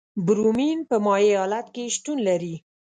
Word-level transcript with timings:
برومین 0.25 0.79
په 0.89 0.95
مایع 1.05 1.35
حالت 1.41 1.67
کې 1.75 1.93
شتون 1.95 2.17
لري. 2.27 2.55